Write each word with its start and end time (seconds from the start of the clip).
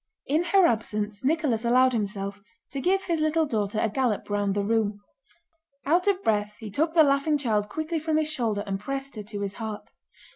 In 0.25 0.45
her 0.45 0.65
absence 0.65 1.23
Nicholas 1.23 1.63
allowed 1.63 1.93
himself 1.93 2.41
to 2.71 2.81
give 2.81 3.03
his 3.03 3.21
little 3.21 3.45
daughter 3.45 3.77
a 3.79 3.87
gallop 3.87 4.31
round 4.31 4.55
the 4.55 4.63
room. 4.63 4.99
Out 5.85 6.07
of 6.07 6.23
breath, 6.23 6.55
he 6.57 6.71
took 6.71 6.95
the 6.95 7.03
laughing 7.03 7.37
child 7.37 7.69
quickly 7.69 7.99
from 7.99 8.17
his 8.17 8.27
shoulder 8.33 8.63
and 8.65 8.79
pressed 8.79 9.15
her 9.15 9.21
to 9.21 9.41
his 9.41 9.53
heart. 9.61 9.91